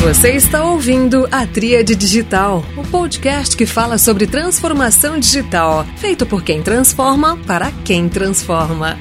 [0.00, 6.42] Você está ouvindo a Tríade Digital, o podcast que fala sobre transformação digital, feito por
[6.42, 8.96] quem transforma para quem transforma.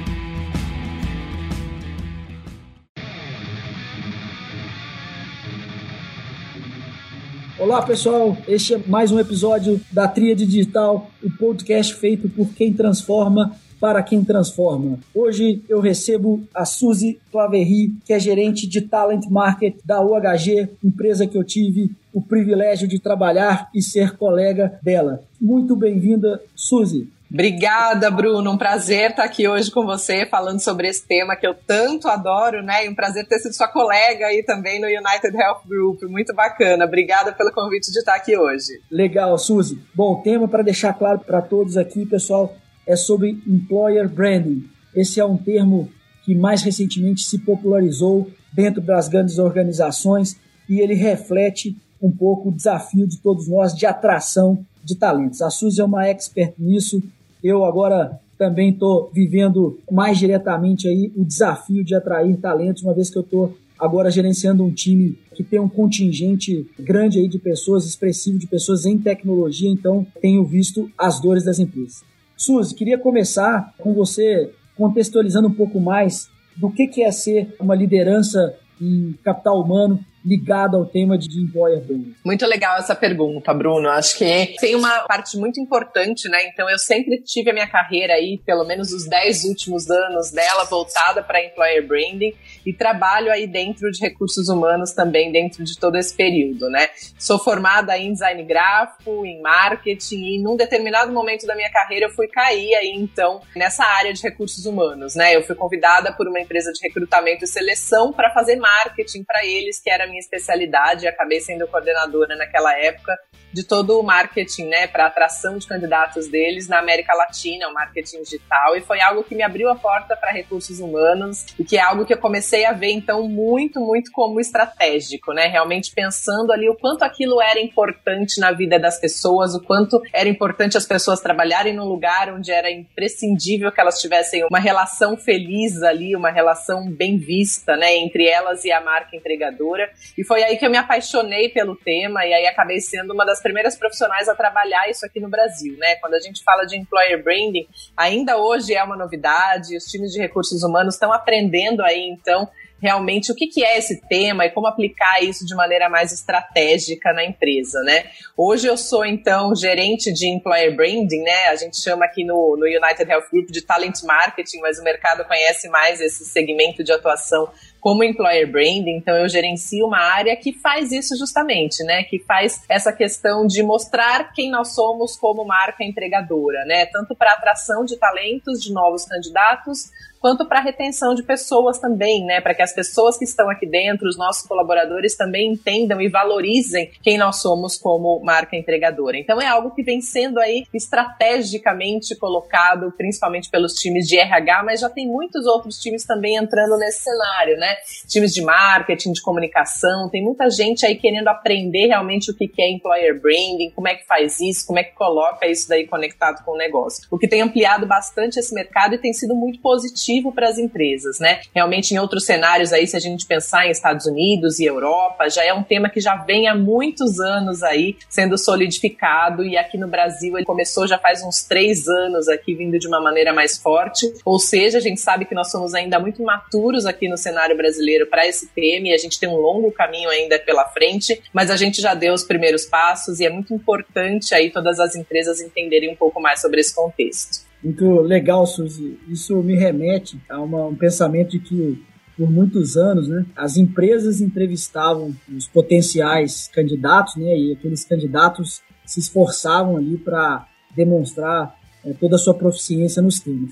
[7.57, 12.73] Olá pessoal, este é mais um episódio da Tríade Digital, o podcast feito por quem
[12.73, 14.99] transforma para quem transforma.
[15.13, 21.25] Hoje eu recebo a Suzy Claverry, que é gerente de Talent Market da UHG, empresa
[21.25, 25.23] que eu tive o privilégio de trabalhar e ser colega dela.
[25.39, 27.07] Muito bem-vinda, Suzy.
[27.31, 28.51] Obrigada, Bruno.
[28.51, 32.63] Um prazer estar aqui hoje com você falando sobre esse tema que eu tanto adoro,
[32.63, 32.85] né?
[32.85, 36.01] E um prazer ter sido sua colega aí também no United Health Group.
[36.03, 36.85] Muito bacana.
[36.85, 38.81] Obrigada pelo convite de estar aqui hoje.
[38.89, 39.79] Legal, Suzy.
[39.93, 42.55] Bom, tema para deixar claro para todos aqui, pessoal,
[42.89, 44.65] é sobre employer branding.
[44.95, 45.89] Esse é um termo
[46.25, 50.35] que mais recentemente se popularizou dentro das grandes organizações
[50.67, 55.39] e ele reflete um pouco o desafio de todos nós de atração de talentos.
[55.43, 57.01] A Suzy é uma expert nisso.
[57.43, 63.11] Eu agora também estou vivendo mais diretamente aí o desafio de atrair talentos, uma vez
[63.11, 67.85] que eu estou agora gerenciando um time que tem um contingente grande aí de pessoas,
[67.85, 72.03] expressivo de pessoas em tecnologia, então tenho visto as dores das empresas.
[72.39, 77.75] Suzy, queria começar com você contextualizando um pouco mais do que, que é ser uma
[77.75, 82.15] liderança em capital humano ligado ao tema de employer branding?
[82.25, 83.89] Muito legal essa pergunta, Bruno.
[83.89, 86.45] Acho que tem uma parte muito importante, né?
[86.47, 90.65] Então, eu sempre tive a minha carreira aí, pelo menos os 10 últimos anos dela,
[90.65, 92.33] voltada para employer branding
[92.65, 96.89] e trabalho aí dentro de recursos humanos também, dentro de todo esse período, né?
[97.17, 102.09] Sou formada em design gráfico, em marketing e num determinado momento da minha carreira eu
[102.11, 105.35] fui cair aí, então, nessa área de recursos humanos, né?
[105.35, 109.79] Eu fui convidada por uma empresa de recrutamento e seleção para fazer marketing para eles,
[109.79, 113.17] que era minha especialidade, acabei sendo coordenadora naquela época
[113.51, 118.21] de todo o marketing, né, para atração de candidatos deles na América Latina, o marketing
[118.21, 121.81] digital, e foi algo que me abriu a porta para recursos humanos e que é
[121.81, 126.69] algo que eu comecei a ver então muito, muito como estratégico, né, realmente pensando ali
[126.69, 131.19] o quanto aquilo era importante na vida das pessoas, o quanto era importante as pessoas
[131.19, 136.89] trabalharem num lugar onde era imprescindível que elas tivessem uma relação feliz ali, uma relação
[136.89, 139.89] bem vista, né, entre elas e a marca entregadora.
[140.17, 143.41] E foi aí que eu me apaixonei pelo tema e aí acabei sendo uma das
[143.41, 145.95] primeiras profissionais a trabalhar isso aqui no Brasil, né?
[145.95, 150.19] Quando a gente fala de employer branding, ainda hoje é uma novidade, os times de
[150.19, 152.49] recursos humanos estão aprendendo aí, então,
[152.81, 157.13] realmente o que, que é esse tema e como aplicar isso de maneira mais estratégica
[157.13, 158.05] na empresa, né?
[158.37, 161.47] Hoje eu sou, então, gerente de Employer Branding, né?
[161.49, 165.25] A gente chama aqui no, no United Health Group de Talent Marketing, mas o mercado
[165.25, 170.53] conhece mais esse segmento de atuação como employer branding, então eu gerencio uma área que
[170.59, 172.03] faz isso justamente, né?
[172.03, 176.85] Que faz essa questão de mostrar quem nós somos como marca entregadora, né?
[176.87, 182.25] Tanto para atração de talentos, de novos candidatos, quanto para a retenção de pessoas também,
[182.25, 182.41] né?
[182.41, 186.91] Para que as pessoas que estão aqui dentro, os nossos colaboradores também entendam e valorizem
[187.01, 189.17] quem nós somos como marca entregadora.
[189.17, 194.79] Então é algo que vem sendo aí estrategicamente colocado, principalmente pelos times de RH, mas
[194.81, 197.75] já tem muitos outros times também entrando nesse cenário, né?
[198.07, 202.69] Times de marketing, de comunicação, tem muita gente aí querendo aprender realmente o que é
[202.69, 206.51] employer branding, como é que faz isso, como é que coloca isso daí conectado com
[206.51, 207.07] o negócio.
[207.09, 211.19] O que tem ampliado bastante esse mercado e tem sido muito positivo para as empresas,
[211.19, 211.41] né?
[211.53, 215.43] Realmente em outros cenários aí, se a gente pensar em Estados Unidos e Europa, já
[215.43, 219.87] é um tema que já vem há muitos anos aí sendo solidificado e aqui no
[219.87, 224.11] Brasil ele começou já faz uns três anos aqui vindo de uma maneira mais forte.
[224.25, 228.07] Ou seja, a gente sabe que nós somos ainda muito maturos aqui no cenário brasileiro
[228.07, 231.55] para esse tema e a gente tem um longo caminho ainda pela frente, mas a
[231.55, 235.91] gente já deu os primeiros passos e é muito importante aí todas as empresas entenderem
[235.91, 237.48] um pouco mais sobre esse contexto.
[237.63, 238.97] Muito legal, Suzy.
[239.07, 241.83] Isso me remete a uma, um pensamento de que,
[242.17, 248.99] por muitos anos, né, as empresas entrevistavam os potenciais candidatos, né, e aqueles candidatos se
[248.99, 253.51] esforçavam ali para demonstrar é, toda a sua proficiência nos temas.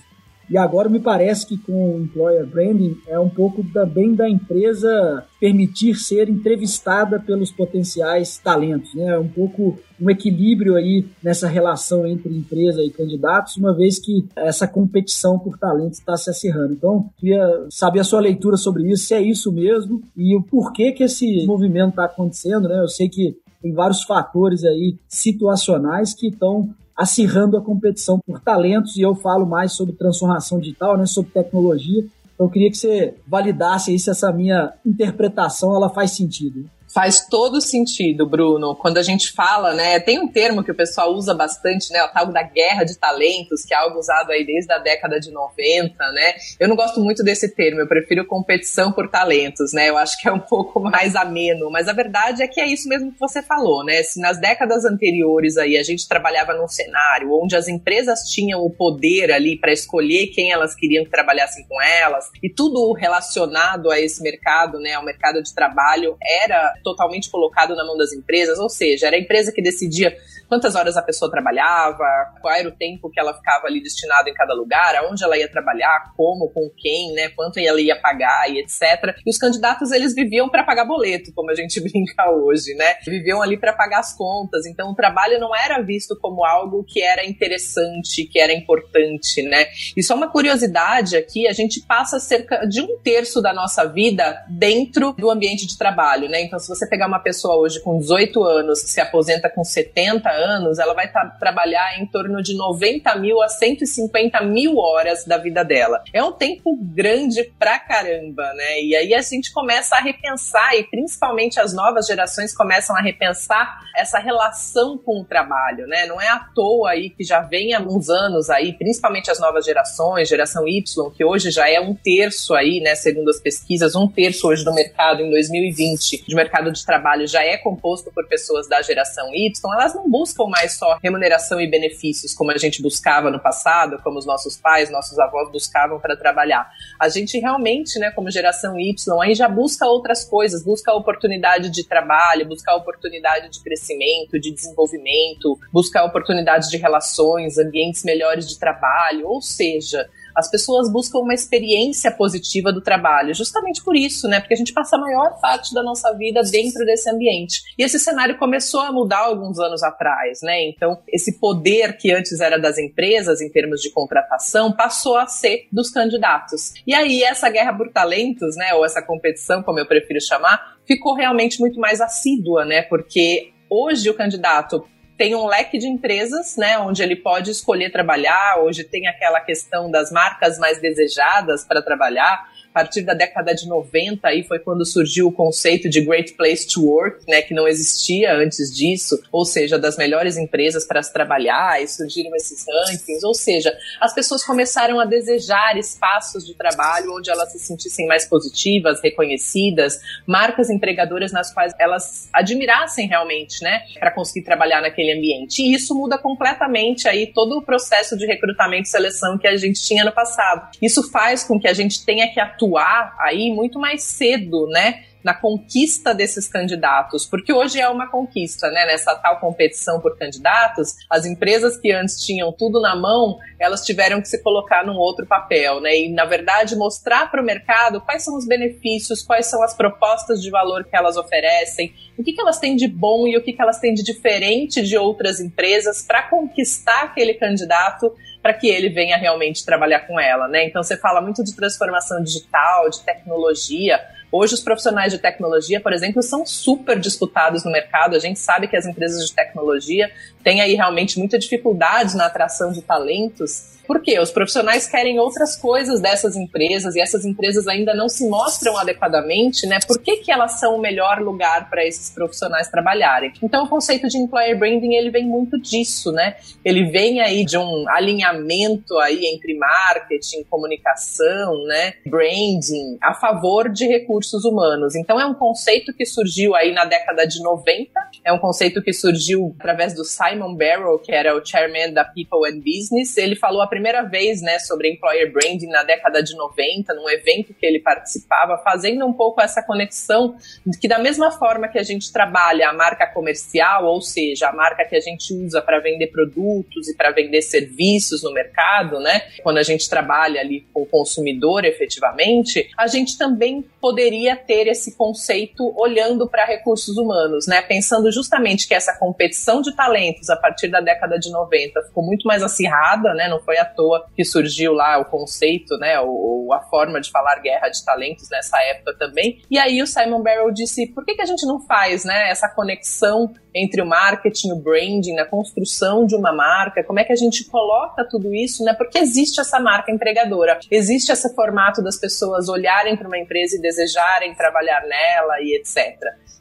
[0.50, 5.26] E agora me parece que com o employer branding é um pouco também da empresa
[5.40, 9.10] permitir ser entrevistada pelos potenciais talentos, né?
[9.10, 14.26] É um pouco um equilíbrio aí nessa relação entre empresa e candidatos, uma vez que
[14.36, 16.74] essa competição por talentos está se acirrando.
[16.74, 20.92] Então, queria saber a sua leitura sobre isso, se é isso mesmo e o porquê
[20.92, 22.80] que esse movimento está acontecendo, né?
[22.80, 28.98] Eu sei que tem vários fatores aí situacionais que estão acirrando a competição por talentos,
[28.98, 32.04] e eu falo mais sobre transformação digital, né, sobre tecnologia.
[32.34, 36.66] Então, eu queria que você validasse aí se essa minha interpretação ela faz sentido.
[36.94, 38.76] Faz todo sentido, Bruno.
[38.76, 42.08] Quando a gente fala, né, tem um termo que o pessoal usa bastante, né, o
[42.08, 45.94] tal da guerra de talentos, que é algo usado aí desde a década de 90,
[46.12, 46.34] né?
[46.60, 49.90] Eu não gosto muito desse termo, eu prefiro competição por talentos, né?
[49.90, 52.88] Eu acho que é um pouco mais ameno, mas a verdade é que é isso
[52.88, 54.02] mesmo que você falou, né?
[54.04, 58.70] Se nas décadas anteriores aí a gente trabalhava num cenário onde as empresas tinham o
[58.70, 64.00] poder ali para escolher quem elas queriam que trabalhassem com elas e tudo relacionado a
[64.00, 68.70] esse mercado, né, ao mercado de trabalho era totalmente colocado na mão das empresas, ou
[68.70, 70.16] seja, era a empresa que decidia
[70.48, 72.06] quantas horas a pessoa trabalhava,
[72.42, 75.50] qual era o tempo que ela ficava ali destinado em cada lugar, aonde ela ia
[75.50, 79.16] trabalhar, como, com quem, né, quanto ela ia pagar e etc.
[79.26, 82.96] E os candidatos eles viviam para pagar boleto, como a gente brinca hoje, né?
[83.06, 84.66] Viviam ali para pagar as contas.
[84.66, 89.68] Então o trabalho não era visto como algo que era interessante, que era importante, né?
[89.96, 94.44] E só uma curiosidade aqui, a gente passa cerca de um terço da nossa vida
[94.50, 96.42] dentro do ambiente de trabalho, né?
[96.42, 100.30] Então se você pegar uma pessoa hoje com 18 anos que se aposenta com 70
[100.38, 105.38] anos, ela vai tra trabalhar em torno de 90 mil a 150 mil horas da
[105.38, 106.04] vida dela.
[106.14, 108.82] É um tempo grande pra caramba, né?
[108.82, 113.80] E aí a gente começa a repensar, e principalmente as novas gerações começam a repensar
[113.96, 116.06] essa relação com o trabalho, né?
[116.06, 119.66] Não é à toa aí que já vem há uns anos aí, principalmente as novas
[119.66, 124.08] gerações, geração Y, que hoje já é um terço aí, né, segundo as pesquisas, um
[124.08, 128.68] terço hoje do mercado em 2020, de mercado de trabalho já é composto por pessoas
[128.68, 132.82] da geração Y, elas não buscam buscam mais só remuneração e benefícios como a gente
[132.82, 136.70] buscava no passado, como os nossos pais, nossos avós buscavam para trabalhar.
[137.00, 141.88] A gente realmente, né, como geração Y, aí já busca outras coisas, busca oportunidade de
[141.88, 149.28] trabalho, busca oportunidade de crescimento, de desenvolvimento, busca oportunidade de relações, ambientes melhores de trabalho,
[149.28, 154.40] ou seja, as pessoas buscam uma experiência positiva do trabalho, justamente por isso, né?
[154.40, 157.64] Porque a gente passa a maior parte da nossa vida dentro desse ambiente.
[157.76, 160.64] E esse cenário começou a mudar alguns anos atrás, né?
[160.70, 165.68] Então, esse poder que antes era das empresas em termos de contratação passou a ser
[165.72, 166.72] dos candidatos.
[166.86, 171.16] E aí essa guerra por talentos, né, ou essa competição, como eu prefiro chamar, ficou
[171.16, 172.84] realmente muito mais assídua, né?
[172.84, 174.86] Porque hoje o candidato
[175.18, 178.60] tem um leque de empresas, né, onde ele pode escolher trabalhar.
[178.60, 184.28] Hoje tem aquela questão das marcas mais desejadas para trabalhar partir da década de 90
[184.28, 188.36] aí foi quando surgiu o conceito de Great Place to Work, né, que não existia
[188.36, 193.34] antes disso, ou seja, das melhores empresas para se trabalhar, e surgiram esses rankings, ou
[193.34, 199.02] seja, as pessoas começaram a desejar espaços de trabalho onde elas se sentissem mais positivas,
[199.02, 205.64] reconhecidas, marcas empregadoras nas quais elas admirassem realmente, né, para conseguir trabalhar naquele ambiente.
[205.64, 209.82] E isso muda completamente aí todo o processo de recrutamento e seleção que a gente
[209.82, 210.70] tinha no passado.
[210.80, 215.04] Isso faz com que a gente tenha que atuar atuar aí muito mais cedo, né?
[215.24, 218.86] na conquista desses candidatos, porque hoje é uma conquista, né?
[218.86, 224.22] Nessa tal competição por candidatos, as empresas que antes tinham tudo na mão, elas tiveram
[224.22, 225.98] que se colocar num outro papel, né?
[225.98, 230.42] E na verdade mostrar para o mercado quais são os benefícios, quais são as propostas
[230.42, 233.52] de valor que elas oferecem, o que, que elas têm de bom e o que,
[233.52, 238.90] que elas têm de diferente de outras empresas para conquistar aquele candidato para que ele
[238.90, 240.66] venha realmente trabalhar com ela, né?
[240.66, 244.00] Então você fala muito de transformação digital, de tecnologia.
[244.32, 248.16] Hoje os profissionais de tecnologia, por exemplo, são super disputados no mercado.
[248.16, 250.12] A gente sabe que as empresas de tecnologia
[250.44, 254.20] têm aí realmente muita dificuldade na atração de talentos por quê?
[254.20, 259.66] Os profissionais querem outras coisas dessas empresas e essas empresas ainda não se mostram adequadamente,
[259.66, 259.80] né?
[259.88, 263.32] Por que, que elas são o melhor lugar para esses profissionais trabalharem?
[263.42, 266.36] Então, o conceito de employer branding, ele vem muito disso, né?
[266.66, 271.94] Ele vem aí de um alinhamento aí entre marketing, comunicação, né?
[272.06, 274.96] Branding, a favor de recursos humanos.
[274.96, 277.92] Então, é um conceito que surgiu aí na década de 90,
[278.26, 282.50] é um conceito que surgiu através do Simon Barrow, que era o chairman da People
[282.50, 283.16] and Business.
[283.18, 287.54] Ele falou a primeira vez, né, sobre employer branding na década de 90, num evento
[287.54, 291.84] que ele participava, fazendo um pouco essa conexão de que da mesma forma que a
[291.84, 296.08] gente trabalha a marca comercial, ou seja, a marca que a gente usa para vender
[296.08, 300.86] produtos e para vender serviços no mercado, né, quando a gente trabalha ali com o
[300.88, 308.12] consumidor efetivamente, a gente também poderia ter esse conceito olhando para recursos humanos, né, pensando
[308.12, 312.42] justamente que essa competição de talentos a partir da década de 90 ficou muito mais
[312.42, 317.02] acirrada, né, não foi à toa que surgiu lá o conceito, né, ou, a forma
[317.02, 319.42] de falar guerra de talentos nessa época também.
[319.52, 322.48] E aí o Simon Barrow disse, por que, que a gente não faz, né, essa
[322.48, 327.16] conexão entre o marketing, o branding, na construção de uma marca, como é que a
[327.16, 328.74] gente coloca tudo isso, né?
[328.74, 333.62] Porque existe essa marca empregadora, existe esse formato das pessoas olharem para uma empresa e
[333.62, 335.98] desejarem trabalhar nela e etc.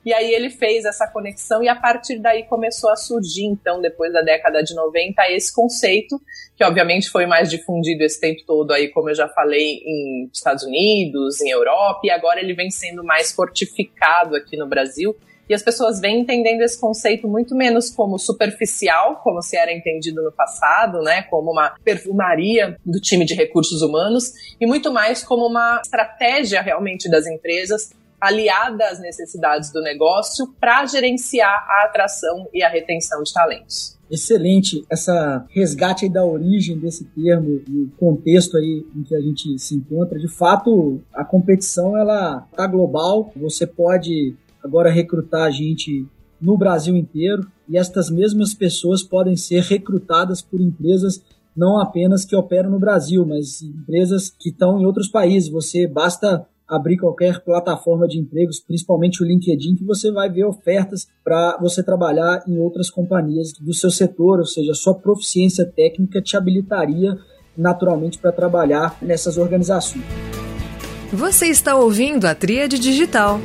[0.07, 4.13] E aí ele fez essa conexão e a partir daí começou a surgir, então, depois
[4.13, 6.21] da década de 90, esse conceito,
[6.57, 10.63] que obviamente foi mais difundido esse tempo todo aí, como eu já falei, em Estados
[10.63, 15.17] Unidos, em Europa, e agora ele vem sendo mais fortificado aqui no Brasil.
[15.49, 20.23] E as pessoas vêm entendendo esse conceito muito menos como superficial, como se era entendido
[20.23, 25.47] no passado, né, como uma perfumaria do time de recursos humanos, e muito mais como
[25.47, 32.63] uma estratégia realmente das empresas aliada às necessidades do negócio para gerenciar a atração e
[32.63, 33.97] a retenção de talentos.
[34.11, 39.59] Excelente essa resgate da origem desse termo e o contexto aí em que a gente
[39.59, 40.19] se encontra.
[40.19, 43.33] De fato, a competição ela tá global.
[43.37, 44.35] Você pode
[44.67, 46.07] agora recrutar gente
[46.41, 51.23] no Brasil inteiro e estas mesmas pessoas podem ser recrutadas por empresas
[51.57, 55.49] não apenas que operam no Brasil, mas empresas que estão em outros países.
[55.49, 61.07] Você basta abrir qualquer plataforma de empregos, principalmente o LinkedIn, que você vai ver ofertas
[61.25, 66.37] para você trabalhar em outras companhias do seu setor, ou seja, sua proficiência técnica te
[66.37, 67.17] habilitaria
[67.57, 70.05] naturalmente para trabalhar nessas organizações.
[71.13, 73.41] Você está ouvindo a Tríade Digital.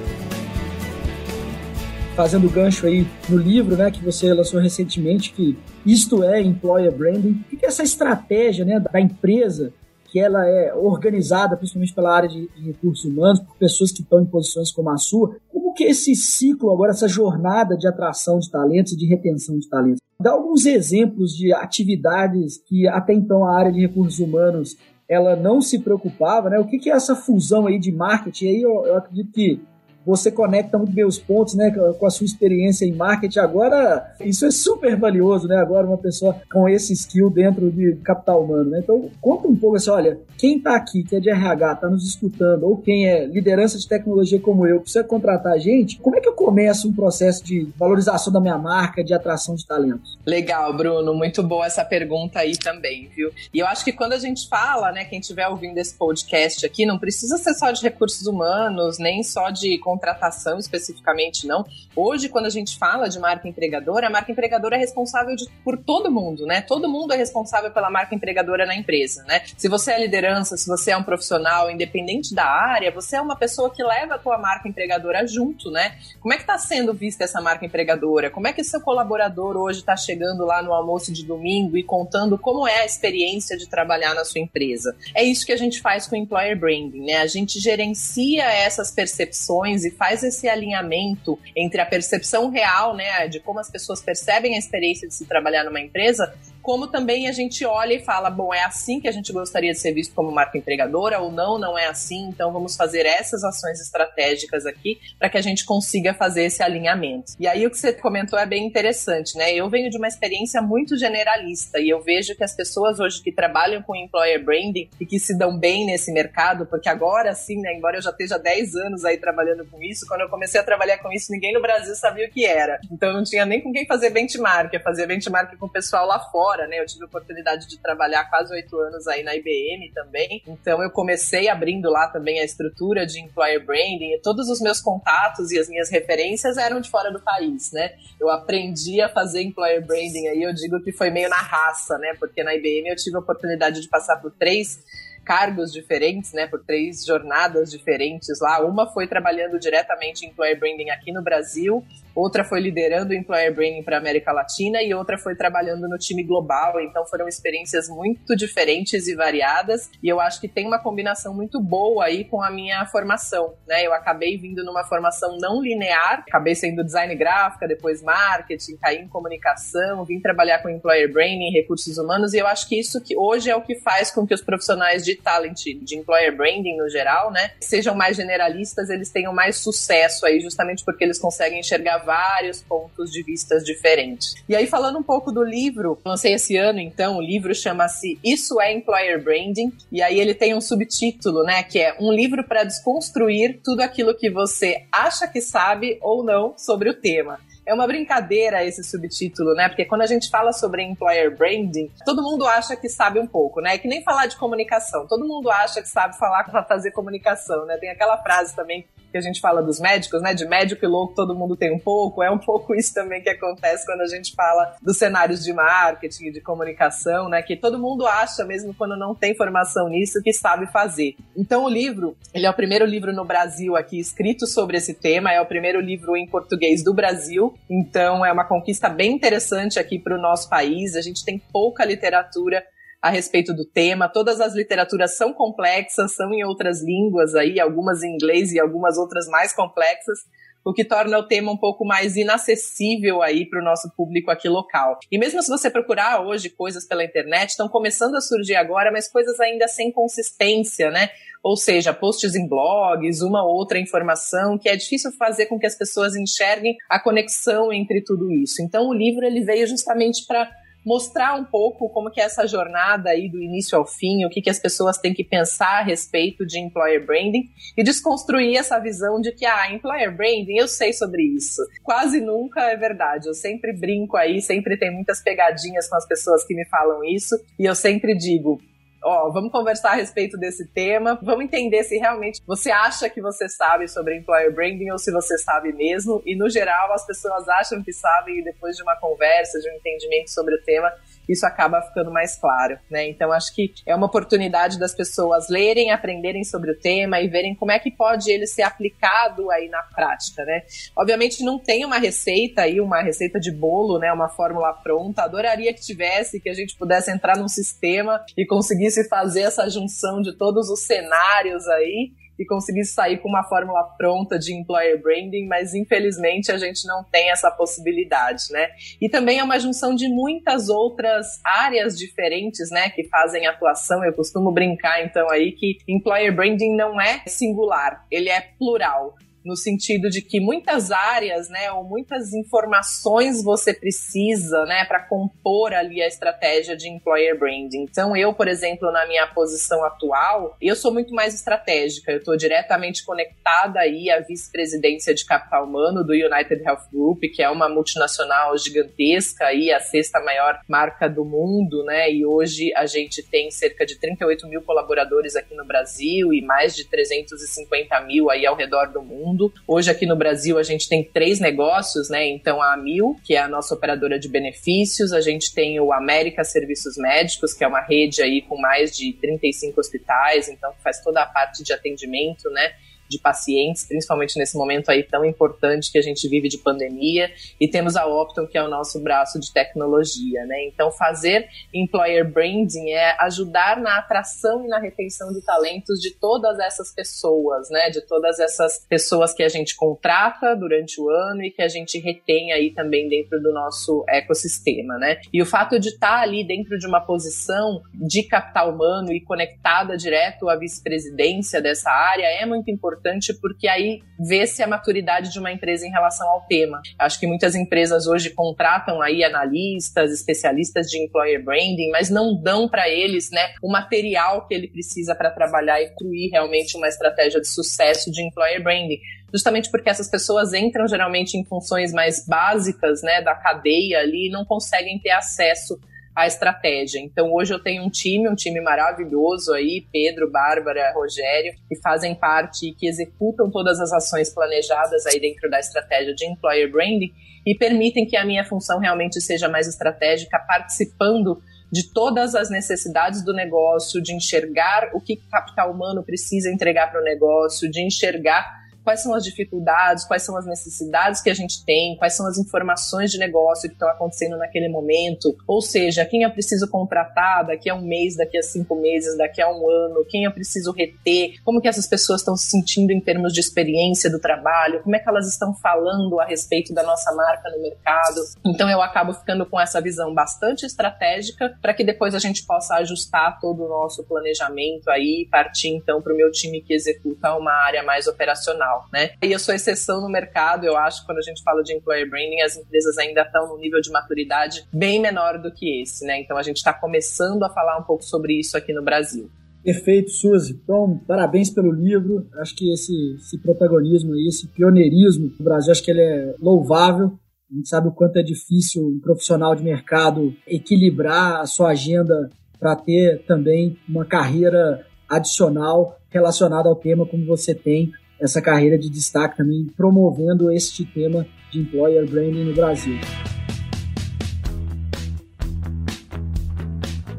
[2.15, 7.43] Fazendo gancho aí no livro né, que você lançou recentemente, que isto é Employer Branding,
[7.51, 9.73] o que é essa estratégia né, da empresa
[10.11, 14.21] que ela é organizada principalmente pela área de, de, recursos humanos, por pessoas que estão
[14.21, 15.37] em posições como a sua.
[15.49, 19.69] Como que esse ciclo agora, essa jornada de atração de talentos e de retenção de
[19.69, 20.01] talentos?
[20.19, 24.75] Dá alguns exemplos de atividades que até então a área de recursos humanos
[25.07, 26.59] ela não se preocupava, né?
[26.59, 28.47] O que, que é essa fusão aí de marketing?
[28.47, 29.61] Aí eu, eu acredito que
[30.05, 33.39] você conecta muito bem os pontos, né, com a sua experiência em marketing.
[33.39, 35.57] Agora, isso é super valioso, né?
[35.57, 38.79] Agora, uma pessoa com esse skill dentro de capital humano, né?
[38.83, 42.07] Então, conta um pouco assim, olha, quem está aqui, que é de RH, está nos
[42.07, 46.21] escutando, ou quem é liderança de tecnologia como eu, precisa contratar a gente, como é
[46.21, 50.17] que eu começo um processo de valorização da minha marca, de atração de talentos?
[50.25, 53.29] Legal, Bruno, muito boa essa pergunta aí também, viu?
[53.53, 56.85] E eu acho que quando a gente fala, né, quem estiver ouvindo esse podcast aqui,
[56.85, 61.65] não precisa ser só de recursos humanos, nem só de contratação especificamente, não.
[61.93, 65.77] Hoje, quando a gente fala de marca empregadora, a marca empregadora é responsável de, por
[65.77, 66.61] todo mundo, né?
[66.61, 69.41] Todo mundo é responsável pela marca empregadora na empresa, né?
[69.57, 73.35] Se você é liderança, se você é um profissional, independente da área, você é uma
[73.35, 75.97] pessoa que leva a tua marca empregadora junto, né?
[76.21, 78.29] Como é que está sendo vista essa marca empregadora?
[78.29, 82.37] Como é que seu colaborador hoje está chegando lá no almoço de domingo e contando
[82.37, 84.95] como é a experiência de trabalhar na sua empresa?
[85.13, 87.17] É isso que a gente faz com o Employer Branding, né?
[87.17, 93.39] A gente gerencia essas percepções e faz esse alinhamento entre a percepção real, né, de
[93.39, 97.65] como as pessoas percebem a experiência de se trabalhar numa empresa, como também a gente
[97.65, 100.57] olha e fala, bom, é assim que a gente gostaria de ser visto como marca
[100.57, 105.37] empregadora ou não, não é assim, então vamos fazer essas ações estratégicas aqui para que
[105.37, 107.33] a gente consiga fazer esse alinhamento.
[107.39, 109.53] E aí o que você comentou é bem interessante, né?
[109.53, 113.31] Eu venho de uma experiência muito generalista e eu vejo que as pessoas hoje que
[113.31, 117.73] trabalham com employer branding e que se dão bem nesse mercado, porque agora sim, né,
[117.75, 120.97] embora eu já esteja 10 anos aí trabalhando com isso, quando eu comecei a trabalhar
[120.99, 122.79] com isso, ninguém no Brasil sabia o que era.
[122.91, 126.19] Então não tinha nem com quem fazer benchmark, eu fazia benchmark com o pessoal lá
[126.19, 126.79] fora, né?
[126.79, 130.43] Eu tive a oportunidade de trabalhar quase oito anos aí na IBM também.
[130.47, 135.51] Então eu comecei abrindo lá também a estrutura de employer branding todos os meus contatos
[135.51, 137.93] e as minhas referências eram de fora do país, né?
[138.19, 142.13] Eu aprendi a fazer employer branding aí, eu digo que foi meio na raça, né?
[142.19, 144.83] Porque na IBM eu tive a oportunidade de passar por três
[145.23, 148.59] cargos diferentes, né, por três jornadas diferentes lá.
[148.65, 153.53] Uma foi trabalhando diretamente em employer branding aqui no Brasil, outra foi liderando o employer
[153.53, 156.79] branding para América Latina e outra foi trabalhando no time global.
[156.81, 161.61] Então foram experiências muito diferentes e variadas e eu acho que tem uma combinação muito
[161.61, 163.85] boa aí com a minha formação, né?
[163.85, 169.07] Eu acabei vindo numa formação não linear, acabei sendo design gráfica, depois marketing, caí em
[169.07, 173.49] comunicação, vim trabalhar com employer branding, recursos humanos e eu acho que isso que hoje
[173.49, 177.31] é o que faz com que os profissionais de talent, de employer branding no geral,
[177.31, 182.61] né, sejam mais generalistas, eles tenham mais sucesso aí, justamente porque eles conseguem enxergar vários
[182.61, 184.35] pontos de vistas diferentes.
[184.47, 188.59] E aí, falando um pouco do livro, lancei esse ano, então, o livro chama-se Isso
[188.59, 192.63] é Employer Branding, e aí ele tem um subtítulo, né, que é um livro para
[192.63, 197.87] desconstruir tudo aquilo que você acha que sabe ou não sobre o tema é uma
[197.87, 199.67] brincadeira esse subtítulo, né?
[199.69, 203.61] Porque quando a gente fala sobre employer branding, todo mundo acha que sabe um pouco,
[203.61, 203.75] né?
[203.75, 205.07] É que nem falar de comunicação.
[205.07, 207.77] Todo mundo acha que sabe falar para fazer comunicação, né?
[207.77, 210.33] Tem aquela frase também que a gente fala dos médicos, né?
[210.33, 212.23] De médico e louco todo mundo tem um pouco.
[212.23, 216.31] É um pouco isso também que acontece quando a gente fala dos cenários de marketing
[216.31, 217.41] de comunicação, né?
[217.41, 221.15] Que todo mundo acha, mesmo quando não tem formação nisso, que sabe fazer.
[221.35, 225.31] Então o livro, ele é o primeiro livro no Brasil aqui escrito sobre esse tema,
[225.31, 227.53] é o primeiro livro em português do Brasil.
[227.69, 230.95] Então é uma conquista bem interessante aqui para o nosso país.
[230.95, 232.63] A gente tem pouca literatura
[233.01, 234.07] a respeito do tema.
[234.07, 238.97] Todas as literaturas são complexas, são em outras línguas aí, algumas em inglês e algumas
[238.97, 240.19] outras mais complexas,
[240.63, 244.47] o que torna o tema um pouco mais inacessível aí para o nosso público aqui
[244.47, 244.99] local.
[245.11, 249.11] E mesmo se você procurar hoje coisas pela internet, estão começando a surgir agora, mas
[249.11, 251.09] coisas ainda sem consistência, né?
[251.43, 255.75] Ou seja, posts em blogs, uma outra informação, que é difícil fazer com que as
[255.75, 258.61] pessoas enxerguem a conexão entre tudo isso.
[258.61, 260.47] Então o livro ele veio justamente para
[260.85, 264.41] mostrar um pouco como que é essa jornada aí do início ao fim, o que,
[264.41, 269.19] que as pessoas têm que pensar a respeito de employer branding e desconstruir essa visão
[269.21, 271.61] de que, ah, employer branding, eu sei sobre isso.
[271.83, 273.27] Quase nunca é verdade.
[273.27, 277.35] Eu sempre brinco aí, sempre tem muitas pegadinhas com as pessoas que me falam isso
[277.57, 278.59] e eu sempre digo,
[279.03, 283.49] ó, vamos conversar a respeito desse tema, vamos entender se realmente você acha que você
[283.49, 286.21] sabe sobre employer branding ou se você sabe mesmo.
[286.25, 289.73] E no geral, as pessoas acham que sabem e depois de uma conversa, de um
[289.73, 290.91] entendimento sobre o tema,
[291.31, 293.09] isso acaba ficando mais claro, né?
[293.09, 297.55] Então acho que é uma oportunidade das pessoas lerem, aprenderem sobre o tema e verem
[297.55, 300.63] como é que pode ele ser aplicado aí na prática, né?
[300.97, 304.11] Obviamente não tem uma receita aí, uma receita de bolo, né?
[304.11, 305.23] Uma fórmula pronta.
[305.23, 310.21] Adoraria que tivesse, que a gente pudesse entrar num sistema e conseguisse fazer essa junção
[310.21, 312.11] de todos os cenários aí
[312.41, 317.03] e conseguisse sair com uma fórmula pronta de employer branding, mas infelizmente a gente não
[317.03, 318.69] tem essa possibilidade, né?
[318.99, 324.03] E também é uma junção de muitas outras áreas diferentes, né, que fazem atuação.
[324.03, 329.55] Eu costumo brincar então aí que employer branding não é singular, ele é plural no
[329.55, 336.01] sentido de que muitas áreas, né, ou muitas informações você precisa, né, para compor ali
[336.01, 337.83] a estratégia de employer branding.
[337.83, 342.11] Então, eu, por exemplo, na minha posição atual, eu sou muito mais estratégica.
[342.11, 347.41] Eu estou diretamente conectada aí à vice-presidência de capital humano do United Health Group, que
[347.41, 352.11] é uma multinacional gigantesca e a sexta maior marca do mundo, né?
[352.11, 356.75] E hoje a gente tem cerca de 38 mil colaboradores aqui no Brasil e mais
[356.75, 359.53] de 350 mil aí ao redor do mundo mundo.
[359.65, 362.27] Hoje aqui no Brasil a gente tem três negócios, né?
[362.27, 366.43] Então a Amil, que é a nossa operadora de benefícios, a gente tem o América
[366.43, 371.21] Serviços Médicos, que é uma rede aí com mais de 35 hospitais, então faz toda
[371.21, 372.73] a parte de atendimento, né?
[373.11, 377.67] De pacientes, principalmente nesse momento aí tão importante que a gente vive de pandemia, e
[377.67, 380.65] temos a Optum, que é o nosso braço de tecnologia, né?
[380.65, 386.57] Então, fazer employer branding é ajudar na atração e na retenção de talentos de todas
[386.59, 387.89] essas pessoas, né?
[387.89, 391.99] De todas essas pessoas que a gente contrata durante o ano e que a gente
[391.99, 395.19] retém aí também dentro do nosso ecossistema, né?
[395.33, 399.97] E o fato de estar ali dentro de uma posição de capital humano e conectada
[399.97, 405.39] direto à vice-presidência dessa área é muito importante importante porque aí vê-se a maturidade de
[405.39, 406.79] uma empresa em relação ao tema.
[406.99, 412.69] Acho que muitas empresas hoje contratam aí analistas, especialistas de employer branding, mas não dão
[412.69, 417.41] para eles, né, o material que ele precisa para trabalhar e construir realmente uma estratégia
[417.41, 418.99] de sucesso de employer branding
[419.33, 424.29] justamente porque essas pessoas entram geralmente em funções mais básicas, né, da cadeia ali e
[424.29, 425.79] não conseguem ter acesso
[426.15, 426.99] a estratégia.
[426.99, 432.13] Então hoje eu tenho um time, um time maravilhoso aí, Pedro, Bárbara, Rogério, que fazem
[432.13, 437.11] parte e que executam todas as ações planejadas aí dentro da estratégia de employer branding
[437.45, 443.23] e permitem que a minha função realmente seja mais estratégica, participando de todas as necessidades
[443.23, 448.60] do negócio, de enxergar o que capital humano precisa entregar para o negócio, de enxergar
[448.83, 452.37] quais são as dificuldades, quais são as necessidades que a gente tem, quais são as
[452.37, 457.69] informações de negócio que estão acontecendo naquele momento, ou seja, quem eu preciso contratar daqui
[457.69, 461.41] a um mês, daqui a cinco meses, daqui a um ano, quem eu preciso reter,
[461.43, 464.99] como que essas pessoas estão se sentindo em termos de experiência do trabalho, como é
[464.99, 468.21] que elas estão falando a respeito da nossa marca no mercado.
[468.45, 472.75] Então eu acabo ficando com essa visão bastante estratégica para que depois a gente possa
[472.75, 477.35] ajustar todo o nosso planejamento aí e partir então para o meu time que executa
[477.35, 479.11] uma área mais operacional né?
[479.21, 482.41] E eu sou exceção no mercado, eu acho, quando a gente fala de employer branding,
[482.41, 486.19] as empresas ainda estão num nível de maturidade bem menor do que esse, né?
[486.19, 489.29] Então a gente está começando a falar um pouco sobre isso aqui no Brasil.
[489.63, 490.59] Perfeito, Suzy.
[490.63, 492.27] Então, parabéns pelo livro.
[492.39, 497.11] Acho que esse, esse protagonismo aí, esse pioneirismo do Brasil, acho que ele é louvável.
[497.51, 502.29] A gente sabe o quanto é difícil um profissional de mercado equilibrar a sua agenda
[502.59, 508.89] para ter também uma carreira adicional relacionada ao tema como você tem essa carreira de
[508.89, 512.99] destaque também, promovendo este tema de employer branding no Brasil.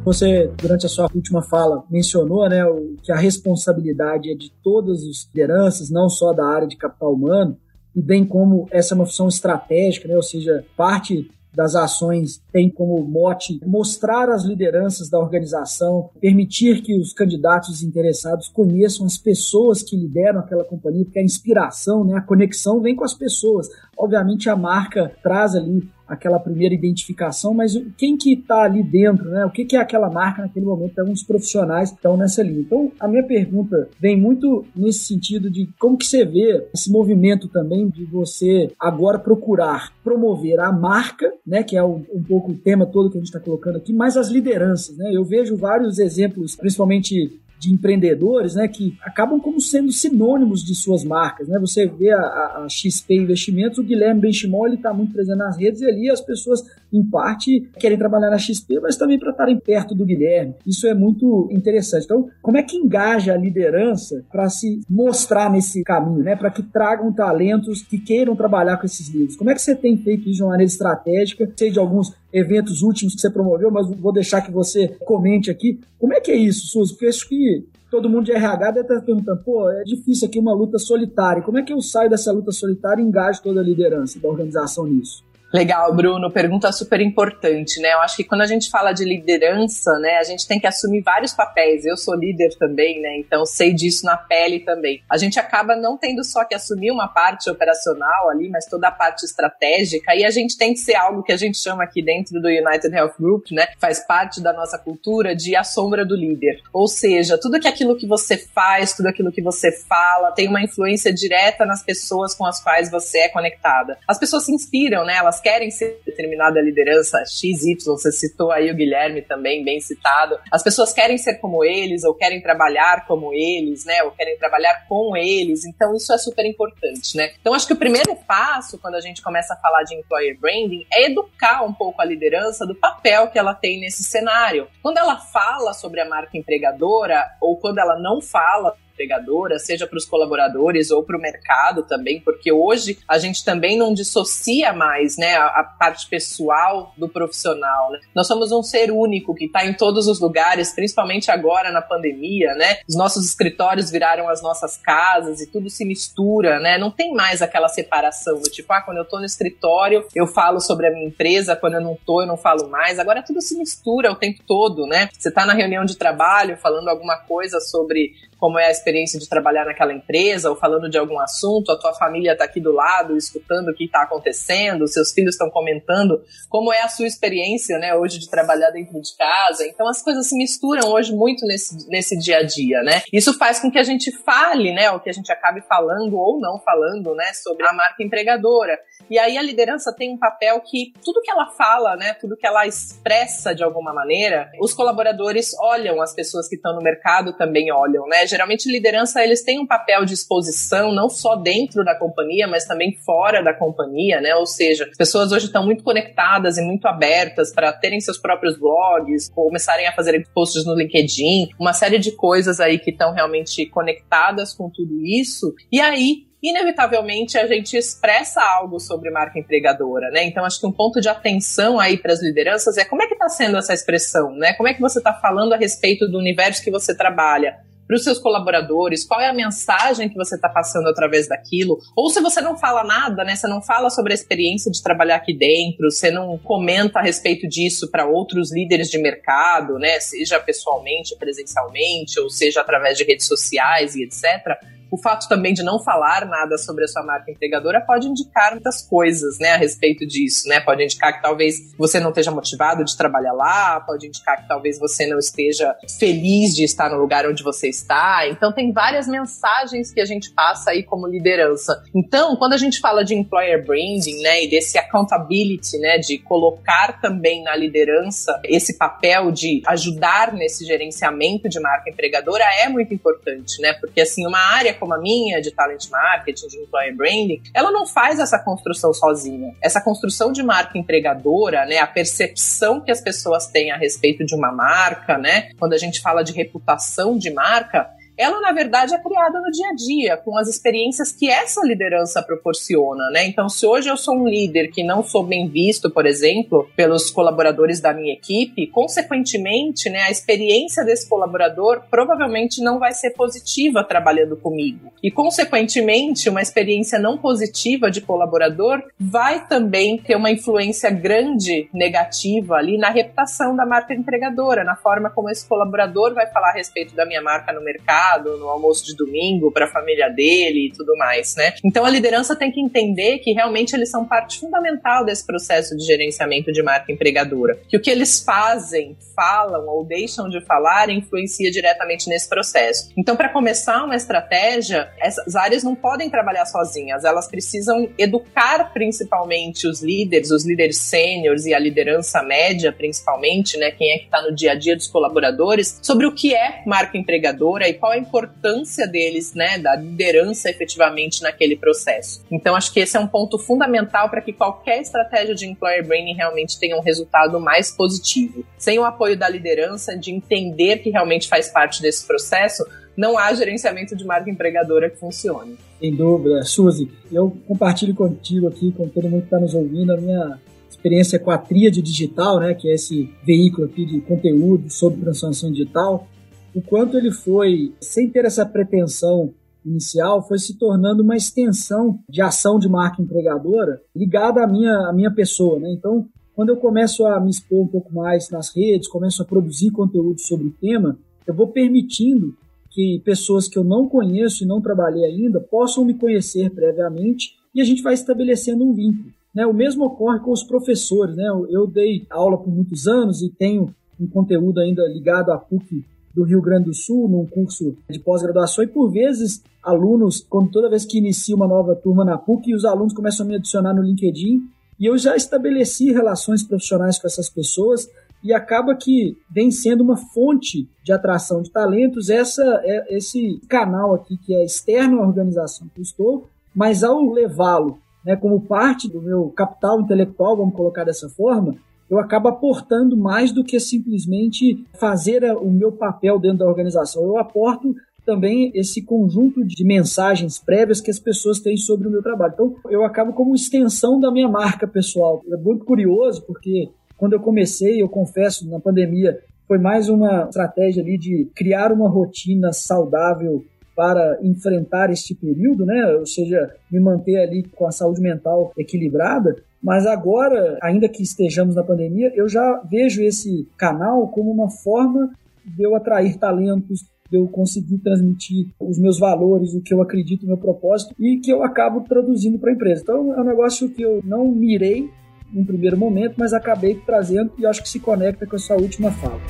[0.05, 2.63] Você, durante a sua última fala, mencionou né,
[3.03, 7.57] que a responsabilidade é de todas as lideranças, não só da área de capital humano,
[7.95, 12.71] e bem como essa é uma função estratégica, né, ou seja, parte das ações tem
[12.71, 19.83] como mote mostrar as lideranças da organização, permitir que os candidatos interessados conheçam as pessoas
[19.83, 23.69] que lideram aquela companhia, porque a inspiração, né, a conexão vem com as pessoas.
[23.97, 29.47] Obviamente a marca traz ali aquela primeira identificação, mas quem que está ali dentro, né?
[29.47, 30.93] O que, que é aquela marca naquele momento?
[30.93, 32.61] Então, os profissionais estão nessa linha.
[32.61, 37.49] Então, a minha pergunta vem muito nesse sentido de como que você vê esse movimento
[37.49, 41.63] também de você agora procurar promover a marca, né?
[41.63, 44.17] Que é um, um pouco o tema todo que a gente está colocando aqui, mas
[44.17, 45.11] as lideranças, né?
[45.13, 51.05] Eu vejo vários exemplos, principalmente de empreendedores, né, que acabam como sendo sinônimos de suas
[51.05, 51.61] marcas, né?
[51.61, 55.81] Você vê a, a XP Investimentos, o Guilherme Benchimol, ele está muito presente nas redes
[55.81, 56.61] e ali as pessoas,
[56.93, 60.55] em parte, querem trabalhar na XP, mas também para estarem perto do Guilherme.
[60.67, 62.05] Isso é muito interessante.
[62.05, 66.37] Então, como é que engaja a liderança para se mostrar nesse caminho, né?
[66.37, 69.37] Para que tragam talentos que queiram trabalhar com esses líderes?
[69.37, 71.51] Como é que você tem feito isso de uma maneira estratégica?
[71.57, 75.81] Sei de alguns eventos últimos que você promoveu, mas vou deixar que você comente aqui.
[75.99, 76.93] Como é que é isso, Suzy?
[76.93, 80.55] Porque acho que todo mundo de RH deve estar perguntando, pô, é difícil aqui uma
[80.55, 81.43] luta solitária.
[81.43, 84.87] Como é que eu saio dessa luta solitária e engajo toda a liderança da organização
[84.87, 85.23] nisso?
[85.53, 86.31] Legal, Bruno.
[86.31, 87.93] Pergunta super importante, né?
[87.93, 91.03] Eu acho que quando a gente fala de liderança, né, a gente tem que assumir
[91.03, 91.85] vários papéis.
[91.85, 93.19] Eu sou líder também, né?
[93.19, 95.03] Então sei disso na pele também.
[95.11, 98.91] A gente acaba não tendo só que assumir uma parte operacional ali, mas toda a
[98.91, 100.15] parte estratégica.
[100.15, 102.95] E a gente tem que ser algo que a gente chama aqui dentro do United
[102.95, 103.69] Health Group, né?
[103.79, 106.63] Faz parte da nossa cultura de a sombra do líder.
[106.73, 110.63] Ou seja, tudo que aquilo que você faz, tudo aquilo que você fala, tem uma
[110.63, 113.99] influência direta nas pessoas com as quais você é conectada.
[114.09, 115.17] As pessoas se inspiram, né?
[115.17, 120.39] Elas querem ser determinada liderança XY, você citou aí o Guilherme também, bem citado.
[120.51, 124.03] As pessoas querem ser como eles, ou querem trabalhar como eles, né?
[124.05, 125.65] Ou querem trabalhar com eles.
[125.65, 127.33] Então, isso é super importante, né?
[127.41, 130.87] Então, acho que o primeiro passo, quando a gente começa a falar de employer branding,
[130.93, 134.69] é educar um pouco a liderança do papel que ela tem nesse cenário.
[134.83, 139.97] Quando ela fala sobre a marca empregadora, ou quando ela não fala empregadora, seja para
[139.97, 145.17] os colaboradores ou para o mercado também, porque hoje a gente também não dissocia mais
[145.17, 147.91] né, a, a parte pessoal do profissional.
[147.91, 148.01] Né?
[148.15, 152.55] Nós somos um ser único que está em todos os lugares, principalmente agora na pandemia,
[152.55, 152.79] né?
[152.89, 156.79] Os nossos escritórios viraram as nossas casas e tudo se mistura, né?
[156.79, 160.61] Não tem mais aquela separação do tipo, ah, quando eu estou no escritório eu falo
[160.61, 162.99] sobre a minha empresa, quando eu não estou eu não falo mais.
[162.99, 165.09] Agora tudo se mistura o tempo todo, né?
[165.13, 169.29] Você está na reunião de trabalho falando alguma coisa sobre como é a experiência de
[169.29, 173.17] trabalhar naquela empresa, ou falando de algum assunto, a tua família está aqui do lado,
[173.17, 177.95] escutando o que está acontecendo, seus filhos estão comentando como é a sua experiência, né,
[177.95, 179.65] hoje de trabalhar dentro de casa.
[179.69, 183.03] Então as coisas se misturam hoje muito nesse, nesse dia a dia, né?
[183.13, 186.41] Isso faz com que a gente fale, né, o que a gente acabe falando ou
[186.41, 188.77] não falando, né, sobre a marca empregadora.
[189.09, 192.47] E aí a liderança tem um papel que tudo que ela fala, né, tudo que
[192.47, 197.71] ela expressa de alguma maneira, os colaboradores olham, as pessoas que estão no mercado também
[197.71, 198.27] olham, né?
[198.33, 202.97] Geralmente liderança eles têm um papel de exposição não só dentro da companhia, mas também
[203.05, 204.35] fora da companhia, né?
[204.35, 208.59] Ou seja, as pessoas hoje estão muito conectadas e muito abertas para terem seus próprios
[208.59, 213.67] blogs, começarem a fazer posts no LinkedIn, uma série de coisas aí que estão realmente
[213.67, 215.55] conectadas com tudo isso.
[215.71, 220.25] E aí inevitavelmente a gente expressa algo sobre marca empregadora, né?
[220.25, 223.13] Então acho que um ponto de atenção aí para as lideranças é como é que
[223.13, 224.53] está sendo essa expressão, né?
[224.55, 227.59] Como é que você está falando a respeito do universo que você trabalha?
[227.93, 232.09] Para os seus colaboradores, qual é a mensagem que você está passando através daquilo, ou
[232.09, 235.37] se você não fala nada, né, você não fala sobre a experiência de trabalhar aqui
[235.37, 241.15] dentro, você não comenta a respeito disso para outros líderes de mercado, né, seja pessoalmente,
[241.19, 246.27] presencialmente, ou seja através de redes sociais e etc o fato também de não falar
[246.27, 250.61] nada sobre a sua marca empregadora pode indicar muitas coisas, né, a respeito disso, né?
[250.61, 254.79] Pode indicar que talvez você não esteja motivado de trabalhar lá, pode indicar que talvez
[254.79, 258.29] você não esteja feliz de estar no lugar onde você está.
[258.29, 261.83] Então tem várias mensagens que a gente passa aí como liderança.
[261.95, 267.01] Então, quando a gente fala de employer branding, né, e desse accountability, né, de colocar
[267.01, 273.59] também na liderança esse papel de ajudar nesse gerenciamento de marca empregadora é muito importante,
[273.63, 273.73] né?
[273.81, 277.87] Porque assim, uma área como a minha, de talent marketing, de employer branding, ela não
[277.87, 279.55] faz essa construção sozinha.
[279.63, 284.35] Essa construção de marca empregadora, né, a percepção que as pessoas têm a respeito de
[284.35, 288.99] uma marca, né, quando a gente fala de reputação de marca, ela na verdade é
[288.99, 293.27] criada no dia a dia, com as experiências que essa liderança proporciona, né?
[293.27, 297.11] Então, se hoje eu sou um líder que não sou bem visto, por exemplo, pelos
[297.11, 303.85] colaboradores da minha equipe, consequentemente, né, a experiência desse colaborador provavelmente não vai ser positiva
[303.85, 304.93] trabalhando comigo.
[305.03, 312.57] E, consequentemente, uma experiência não positiva de colaborador vai também ter uma influência grande negativa
[312.57, 316.95] ali na reputação da marca empregadora, na forma como esse colaborador vai falar a respeito
[316.95, 318.02] da minha marca no mercado,
[318.37, 321.55] no almoço de domingo, para a família dele e tudo mais, né?
[321.65, 325.85] Então a liderança tem que entender que realmente eles são parte fundamental desse processo de
[325.85, 327.59] gerenciamento de marca empregadora.
[327.69, 332.91] Que o que eles fazem, falam ou deixam de falar influencia diretamente nesse processo.
[332.97, 339.67] Então, para começar uma estratégia, essas áreas não podem trabalhar sozinhas, elas precisam educar principalmente
[339.67, 343.71] os líderes, os líderes sêniores e a liderança média, principalmente, né?
[343.71, 346.97] Quem é que está no dia a dia dos colaboradores, sobre o que é marca
[346.97, 349.59] empregadora e qual a importância deles, né?
[349.59, 352.25] Da liderança efetivamente naquele processo.
[352.31, 356.15] Então, acho que esse é um ponto fundamental para que qualquer estratégia de employer branding
[356.15, 358.45] realmente tenha um resultado mais positivo.
[358.59, 362.65] Sem o apoio da liderança, de entender que realmente faz parte desse processo,
[362.97, 365.57] não há gerenciamento de marca empregadora que funcione.
[365.79, 366.43] Sem dúvida.
[366.43, 371.19] Suzy, eu compartilho contigo aqui, com todo mundo que está nos ouvindo, a minha experiência
[371.19, 376.09] com a Tríade Digital, né, que é esse veículo aqui de conteúdo sobre transformação digital,
[376.55, 379.33] o quanto ele foi, sem ter essa pretensão
[379.65, 384.93] inicial, foi se tornando uma extensão de ação de marca empregadora ligada à minha, à
[384.93, 385.59] minha pessoa.
[385.59, 385.73] Né?
[385.73, 389.71] Então, quando eu começo a me expor um pouco mais nas redes, começo a produzir
[389.71, 392.35] conteúdo sobre o tema, eu vou permitindo
[392.71, 397.61] que pessoas que eu não conheço e não trabalhei ainda possam me conhecer previamente e
[397.61, 399.11] a gente vai estabelecendo um vínculo.
[399.35, 399.47] Né?
[399.47, 401.17] O mesmo ocorre com os professores.
[401.17, 401.25] Né?
[401.51, 406.25] Eu dei aula por muitos anos e tenho um conteúdo ainda ligado à PUC do
[406.25, 410.85] Rio Grande do Sul, num curso de pós-graduação, e por vezes alunos, quando toda vez
[410.85, 414.43] que inicia uma nova turma na PUC, os alunos começam a me adicionar no LinkedIn,
[414.79, 417.89] e eu já estabeleci relações profissionais com essas pessoas,
[418.23, 422.09] e acaba que vem sendo uma fonte de atração de talentos.
[422.09, 427.11] Essa é esse canal aqui que é externo à organização que eu estou, mas ao
[427.11, 431.57] levá-lo né, como parte do meu capital intelectual, vamos colocar dessa forma,
[431.93, 437.03] eu acabo aportando mais do que simplesmente fazer o meu papel dentro da organização.
[437.05, 442.03] Eu aporto também esse conjunto de mensagens prévias que as pessoas têm sobre o meu
[442.03, 442.33] trabalho.
[442.33, 445.23] Então, eu acabo como extensão da minha marca pessoal.
[445.31, 450.83] É muito curioso, porque quando eu comecei, eu confesso, na pandemia, foi mais uma estratégia
[450.83, 453.45] ali de criar uma rotina saudável
[453.77, 455.95] para enfrentar este período, né?
[455.99, 459.37] Ou seja, me manter ali com a saúde mental equilibrada.
[459.63, 465.13] Mas agora, ainda que estejamos na pandemia, eu já vejo esse canal como uma forma
[465.45, 470.25] de eu atrair talentos, de eu conseguir transmitir os meus valores, o que eu acredito,
[470.25, 472.83] o meu propósito e que eu acabo traduzindo para a empresa.
[472.83, 474.91] Então, é um negócio que eu não mirei
[475.33, 478.91] em primeiro momento, mas acabei trazendo e acho que se conecta com a sua última
[478.91, 479.21] fala.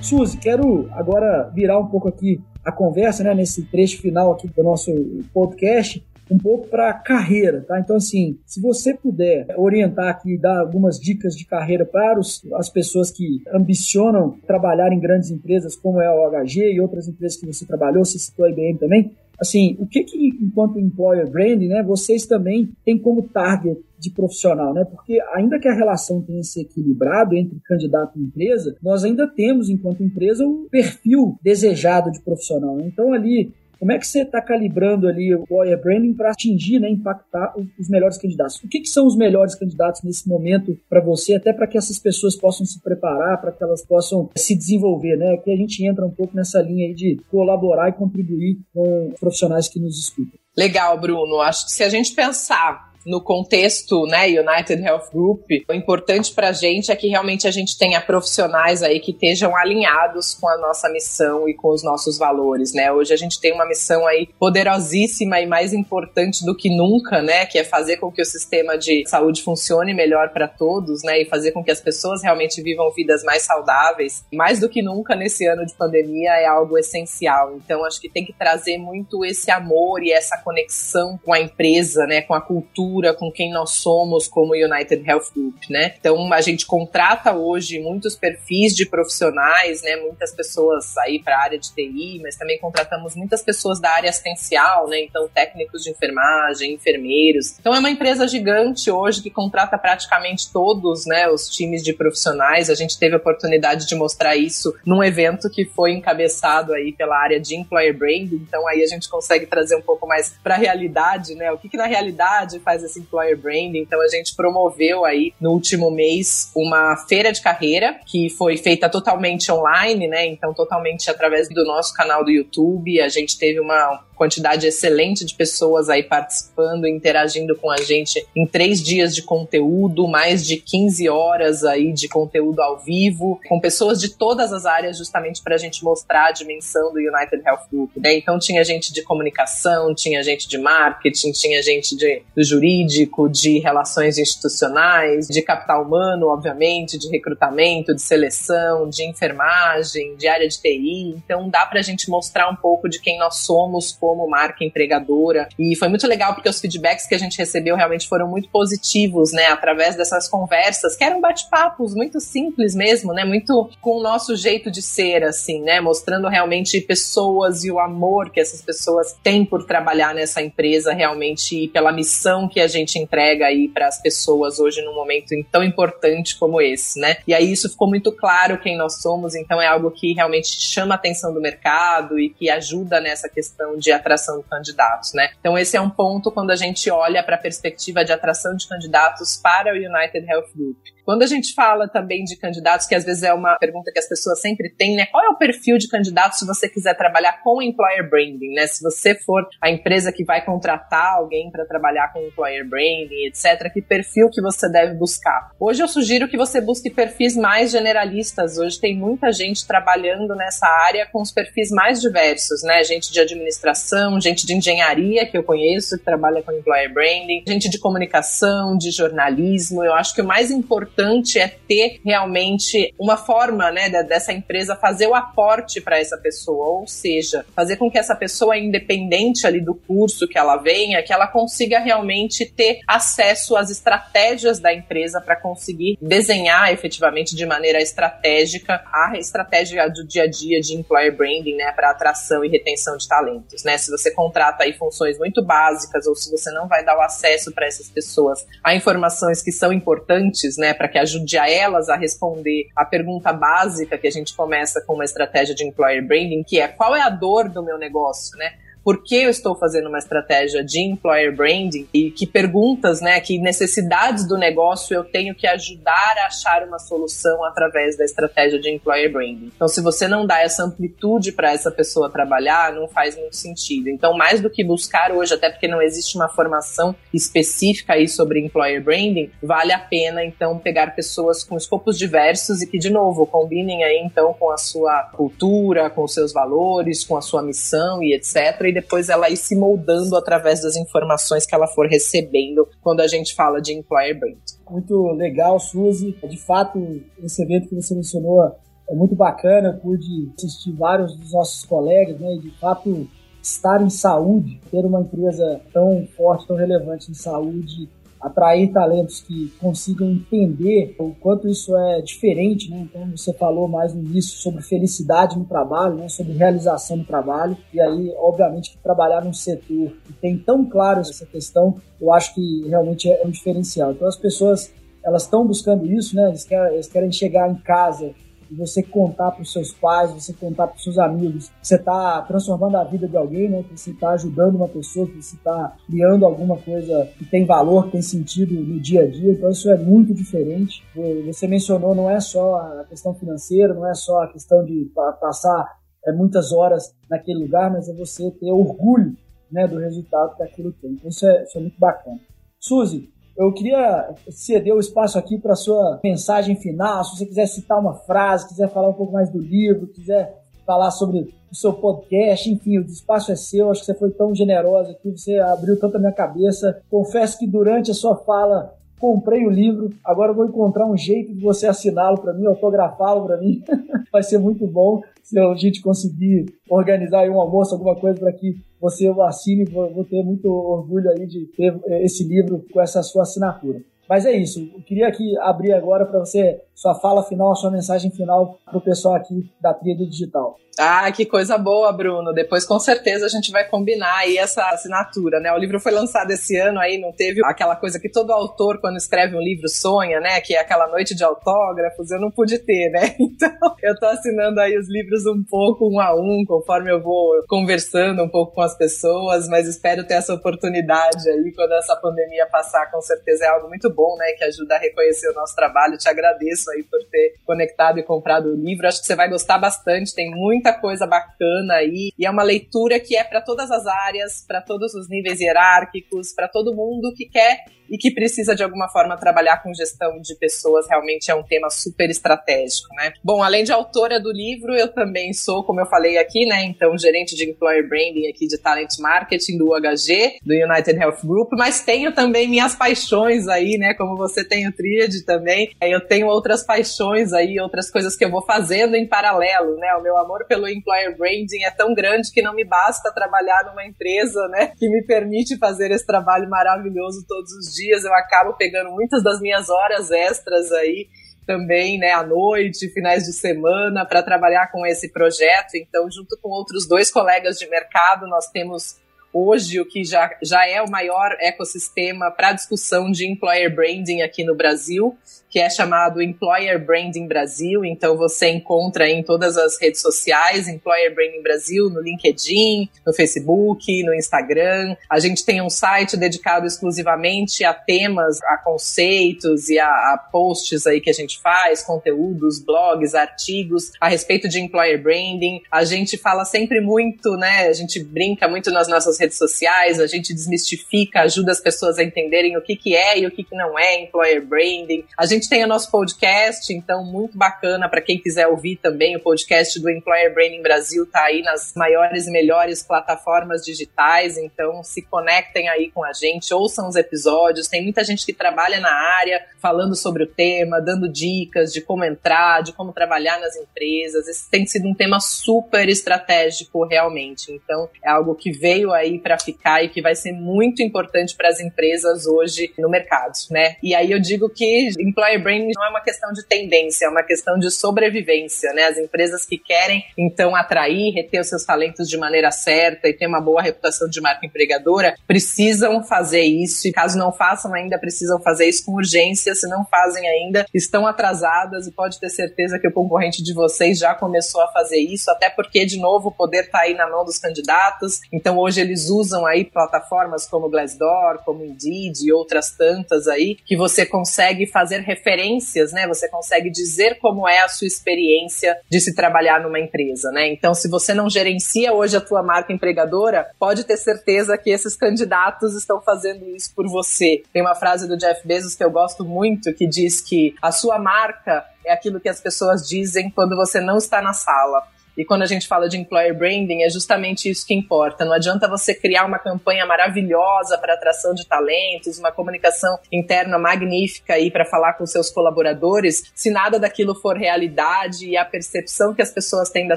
[0.00, 4.62] Suzy, quero agora virar um pouco aqui a conversa, né, nesse trecho final aqui do
[4.62, 4.92] nosso
[5.32, 7.80] podcast, um pouco para carreira, tá?
[7.80, 12.68] Então, assim, se você puder orientar aqui, dar algumas dicas de carreira para os, as
[12.68, 17.46] pessoas que ambicionam trabalhar em grandes empresas, como é o HG e outras empresas que
[17.46, 21.82] você trabalhou, você citou a IBM também, assim, o que que, enquanto employer branding, né,
[21.82, 24.84] vocês também têm como target de profissional, né?
[24.84, 29.68] Porque ainda que a relação tenha se equilibrado entre candidato e empresa, nós ainda temos,
[29.68, 32.76] enquanto empresa, um perfil desejado de profissional.
[32.76, 32.84] Né?
[32.86, 36.90] Então, ali, como é que você está calibrando ali o employer branding para atingir, né,
[36.90, 38.62] impactar os melhores candidatos?
[38.62, 41.98] O que, que são os melhores candidatos nesse momento para você, até para que essas
[41.98, 45.36] pessoas possam se preparar, para que elas possam se desenvolver, né?
[45.38, 49.20] Que a gente entra um pouco nessa linha aí de colaborar e contribuir com os
[49.20, 50.38] profissionais que nos escutam.
[50.56, 51.40] Legal, Bruno.
[51.40, 56.48] Acho que se a gente pensar no contexto, né, United Health Group, o importante para
[56.48, 60.58] a gente é que realmente a gente tenha profissionais aí que estejam alinhados com a
[60.58, 62.92] nossa missão e com os nossos valores, né?
[62.92, 67.46] Hoje a gente tem uma missão aí poderosíssima e mais importante do que nunca, né,
[67.46, 71.24] que é fazer com que o sistema de saúde funcione melhor para todos, né, e
[71.24, 74.24] fazer com que as pessoas realmente vivam vidas mais saudáveis.
[74.32, 77.54] Mais do que nunca nesse ano de pandemia é algo essencial.
[77.56, 82.06] Então acho que tem que trazer muito esse amor e essa conexão com a empresa,
[82.06, 85.94] né, com a cultura cultura, com quem nós somos como United Health Group, né?
[85.98, 89.96] Então a gente contrata hoje muitos perfis de profissionais, né?
[89.96, 94.10] Muitas pessoas aí para a área de TI, mas também contratamos muitas pessoas da área
[94.10, 95.00] assistencial, né?
[95.00, 97.58] Então técnicos de enfermagem, enfermeiros.
[97.58, 101.28] Então é uma empresa gigante hoje que contrata praticamente todos, né?
[101.28, 102.70] Os times de profissionais.
[102.70, 107.16] A gente teve a oportunidade de mostrar isso num evento que foi encabeçado aí pela
[107.16, 108.44] área de employer branding.
[108.46, 111.52] Então aí a gente consegue trazer um pouco mais para a realidade, né?
[111.52, 113.78] O que, que na realidade faz esse employer branding?
[113.78, 118.88] Então a gente promoveu aí no último mês uma feira de carreira que foi feita
[118.88, 120.26] totalmente online, né?
[120.26, 123.00] Então totalmente através do nosso canal do YouTube.
[123.00, 128.44] A gente teve uma quantidade excelente de pessoas aí participando, interagindo com a gente em
[128.44, 134.00] três dias de conteúdo, mais de 15 horas aí de conteúdo ao vivo, com pessoas
[134.00, 137.92] de todas as áreas, justamente para a gente mostrar a dimensão do United Health Group.
[137.96, 138.16] Né?
[138.16, 143.60] Então tinha gente de comunicação, tinha gente de marketing, tinha gente de, do jurídico, de
[143.60, 150.60] relações institucionais, de capital humano, obviamente, de recrutamento, de seleção, de enfermagem, de área de
[150.60, 151.14] TI.
[151.16, 155.50] Então dá para a gente mostrar um pouco de quem nós somos como marca empregadora.
[155.58, 159.32] E foi muito legal porque os feedbacks que a gente recebeu realmente foram muito positivos,
[159.32, 159.48] né?
[159.48, 163.22] Através dessas conversas, que eram bate-papos muito simples mesmo, né?
[163.22, 165.78] Muito com o nosso jeito de ser, assim, né?
[165.78, 171.64] Mostrando realmente pessoas e o amor que essas pessoas têm por trabalhar nessa empresa realmente
[171.64, 175.62] e pela missão que a gente entrega aí para as pessoas hoje num momento tão
[175.62, 177.18] importante como esse, né?
[177.26, 180.94] E aí isso ficou muito claro quem nós somos, então é algo que realmente chama
[180.94, 185.30] a atenção do mercado e que ajuda nessa questão de atração de candidatos, né?
[185.38, 188.66] Então esse é um ponto quando a gente olha para a perspectiva de atração de
[188.68, 190.78] candidatos para o United Health Group.
[191.08, 194.06] Quando a gente fala também de candidatos, que às vezes é uma pergunta que as
[194.06, 195.06] pessoas sempre têm, né?
[195.06, 198.66] Qual é o perfil de candidato se você quiser trabalhar com employer branding, né?
[198.66, 203.72] Se você for a empresa que vai contratar alguém para trabalhar com employer branding, etc,
[203.72, 205.52] que perfil que você deve buscar?
[205.58, 208.58] Hoje eu sugiro que você busque perfis mais generalistas.
[208.58, 212.84] Hoje tem muita gente trabalhando nessa área com os perfis mais diversos, né?
[212.84, 217.70] Gente de administração, gente de engenharia que eu conheço que trabalha com employer branding, gente
[217.70, 219.82] de comunicação, de jornalismo.
[219.82, 224.74] Eu acho que o mais importante importante é ter realmente uma forma, né, dessa empresa
[224.74, 229.60] fazer o aporte para essa pessoa, ou seja, fazer com que essa pessoa, independente ali
[229.60, 235.20] do curso que ela venha, que ela consiga realmente ter acesso às estratégias da empresa
[235.20, 241.16] para conseguir desenhar efetivamente de maneira estratégica a estratégia do dia a dia de employer
[241.16, 243.78] branding, né, para atração e retenção de talentos, né?
[243.78, 247.52] Se você contrata aí funções muito básicas ou se você não vai dar o acesso
[247.52, 251.96] para essas pessoas a informações que são importantes, né, para que ajude a elas a
[251.96, 256.60] responder a pergunta básica que a gente começa com uma estratégia de employer branding, que
[256.60, 258.54] é qual é a dor do meu negócio, né?
[258.88, 263.38] Por que eu estou fazendo uma estratégia de employer branding e que perguntas, né, que
[263.38, 268.70] necessidades do negócio eu tenho que ajudar a achar uma solução através da estratégia de
[268.70, 269.52] employer branding.
[269.54, 273.90] Então, se você não dá essa amplitude para essa pessoa trabalhar, não faz muito sentido.
[273.90, 278.40] Então, mais do que buscar hoje, até porque não existe uma formação específica aí sobre
[278.40, 283.26] employer branding, vale a pena então pegar pessoas com escopos diversos e que de novo
[283.26, 288.02] combinem aí então com a sua cultura, com os seus valores, com a sua missão
[288.02, 288.62] e etc.
[288.62, 293.08] E depois ela ir se moldando através das informações que ela for recebendo quando a
[293.08, 294.38] gente fala de employer brand.
[294.70, 296.16] Muito legal, Suzy.
[296.28, 296.78] De fato,
[297.22, 298.42] esse evento que você mencionou
[298.88, 299.68] é muito bacana.
[299.68, 302.34] Eu pude assistir vários dos nossos colegas, né?
[302.34, 303.08] E de fato,
[303.42, 307.88] estar em saúde, ter uma empresa tão forte, tão relevante em saúde,
[308.20, 312.88] atrair talentos que consigam entender o quanto isso é diferente, né?
[312.88, 316.08] Então você falou mais no início sobre felicidade no trabalho, né?
[316.08, 321.00] Sobre realização no trabalho e aí, obviamente, que trabalhar num setor que tem tão claro
[321.00, 323.92] essa questão, eu acho que realmente é um diferencial.
[323.92, 324.72] Então as pessoas
[325.04, 326.28] elas estão buscando isso, né?
[326.28, 328.12] Eles querem, eles querem chegar em casa
[328.54, 332.76] você contar para os seus pais, você contar para os seus amigos, você está transformando
[332.76, 333.62] a vida de alguém, né?
[333.62, 337.86] Que você está ajudando uma pessoa, que você está criando alguma coisa que tem valor,
[337.86, 339.32] que tem sentido no dia a dia.
[339.32, 340.82] Então isso é muito diferente.
[341.26, 345.78] Você mencionou não é só a questão financeira, não é só a questão de passar
[346.06, 349.16] é, muitas horas naquele lugar, mas é você ter orgulho
[349.50, 350.92] né, do resultado que aquilo tem.
[350.92, 352.18] Então isso é, isso é muito bacana.
[352.58, 357.04] Suzy, eu queria ceder o espaço aqui para sua mensagem final.
[357.04, 360.90] Se você quiser citar uma frase, quiser falar um pouco mais do livro, quiser falar
[360.90, 363.70] sobre o seu podcast, enfim, o espaço é seu.
[363.70, 366.82] Acho que você foi tão generosa aqui, você abriu tanto a minha cabeça.
[366.90, 371.40] Confesso que durante a sua fala comprei o livro, agora vou encontrar um jeito de
[371.40, 373.62] você assiná-lo para mim, autografá-lo para mim.
[374.12, 378.56] Vai ser muito bom se a gente conseguir organizar um almoço, alguma coisa para que
[378.80, 379.64] você o assine.
[379.64, 383.82] Vou, ter muito orgulho aí de ter eh, esse livro com essa sua assinatura.
[384.08, 384.70] Mas é isso.
[384.74, 388.80] Eu queria aqui abrir agora para você sua fala final, sua mensagem final para o
[388.80, 390.56] pessoal aqui da Tríade Digital.
[390.78, 392.32] Ah, que coisa boa, Bruno.
[392.32, 395.52] Depois com certeza a gente vai combinar aí essa assinatura, né?
[395.52, 398.96] O livro foi lançado esse ano aí, não teve aquela coisa que todo autor quando
[398.96, 400.40] escreve um livro sonha, né?
[400.40, 403.16] Que é aquela noite de autógrafos, eu não pude ter, né?
[403.38, 407.44] Então, eu tô assinando aí os livros um pouco um a um, conforme eu vou
[407.46, 412.46] conversando um pouco com as pessoas, mas espero ter essa oportunidade aí quando essa pandemia
[412.50, 414.32] passar, com certeza é algo muito bom, né?
[414.36, 415.96] Que ajuda a reconhecer o nosso trabalho.
[415.96, 418.86] Te agradeço aí por ter conectado e comprado o livro.
[418.86, 422.10] Acho que você vai gostar bastante, tem muita coisa bacana aí.
[422.18, 426.32] E é uma leitura que é para todas as áreas, para todos os níveis hierárquicos,
[426.32, 430.34] para todo mundo que quer e que precisa de alguma forma trabalhar com gestão de
[430.36, 433.12] pessoas, realmente é um tema super estratégico, né?
[433.24, 436.96] Bom, além de autora do livro, eu também sou, como eu falei aqui, né, então
[436.98, 441.80] gerente de employer branding aqui de talent marketing do UHG, do United Health Group, mas
[441.80, 446.64] tenho também minhas paixões aí, né, como você tem o Triad também, eu tenho outras
[446.64, 449.94] paixões aí, outras coisas que eu vou fazendo em paralelo, né?
[449.94, 453.86] O meu amor pelo employer branding é tão grande que não me basta trabalhar numa
[453.86, 458.54] empresa, né, que me permite fazer esse trabalho maravilhoso todos os dias dias eu acabo
[458.54, 461.08] pegando muitas das minhas horas extras aí
[461.46, 465.76] também, né, à noite, finais de semana, para trabalhar com esse projeto.
[465.76, 468.96] Então, junto com outros dois colegas de mercado, nós temos
[469.32, 474.44] hoje o que já, já é o maior ecossistema para discussão de employer branding aqui
[474.44, 475.16] no Brasil
[475.50, 477.84] que é chamado Employer Branding Brasil.
[477.84, 484.02] Então você encontra em todas as redes sociais Employer Branding Brasil, no LinkedIn, no Facebook,
[484.02, 484.96] no Instagram.
[485.08, 490.86] A gente tem um site dedicado exclusivamente a temas, a conceitos e a, a posts
[490.86, 495.62] aí que a gente faz, conteúdos, blogs, artigos a respeito de Employer Branding.
[495.70, 497.68] A gente fala sempre muito, né?
[497.68, 502.04] A gente brinca muito nas nossas redes sociais, a gente desmistifica, ajuda as pessoas a
[502.04, 505.04] entenderem o que, que é e o que, que não é Employer Branding.
[505.16, 509.16] A gente gente tem o nosso podcast, então muito bacana para quem quiser ouvir também.
[509.16, 514.82] O podcast do Employer Branding Brasil tá aí nas maiores e melhores plataformas digitais, então
[514.82, 517.68] se conectem aí com a gente, ouçam os episódios.
[517.68, 522.04] Tem muita gente que trabalha na área falando sobre o tema, dando dicas de como
[522.04, 524.26] entrar, de como trabalhar nas empresas.
[524.26, 527.52] Esse tem sido um tema super estratégico realmente.
[527.52, 531.48] Então é algo que veio aí para ficar e que vai ser muito importante para
[531.48, 533.76] as empresas hoje no mercado, né?
[533.80, 537.22] E aí eu digo que Employer branding não é uma questão de tendência, é uma
[537.22, 538.84] questão de sobrevivência, né?
[538.84, 543.26] As empresas que querem, então, atrair, reter os seus talentos de maneira certa e ter
[543.26, 546.86] uma boa reputação de marca empregadora, precisam fazer isso.
[546.86, 551.06] E caso não façam ainda, precisam fazer isso com urgência, se não fazem ainda, estão
[551.06, 555.30] atrasadas e pode ter certeza que o concorrente de vocês já começou a fazer isso,
[555.30, 559.08] até porque, de novo, o poder está aí na mão dos candidatos, então hoje eles
[559.08, 565.00] usam aí plataformas como Glassdoor, como Indeed e outras tantas aí, que você consegue fazer
[565.18, 566.06] referências, né?
[566.06, 570.48] Você consegue dizer como é a sua experiência de se trabalhar numa empresa, né?
[570.48, 574.96] Então, se você não gerencia hoje a tua marca empregadora, pode ter certeza que esses
[574.96, 577.42] candidatos estão fazendo isso por você.
[577.52, 580.98] Tem uma frase do Jeff Bezos que eu gosto muito que diz que a sua
[580.98, 584.86] marca é aquilo que as pessoas dizem quando você não está na sala.
[585.18, 588.24] E quando a gente fala de employer branding, é justamente isso que importa.
[588.24, 594.34] Não adianta você criar uma campanha maravilhosa para atração de talentos, uma comunicação interna magnífica
[594.34, 599.20] aí para falar com seus colaboradores, se nada daquilo for realidade e a percepção que
[599.20, 599.96] as pessoas têm da